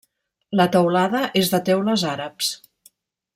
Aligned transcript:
La 0.59 0.65
teulada 0.75 1.21
és 1.43 1.51
de 1.53 1.59
teules 1.69 2.07
àrabs. 2.15 2.51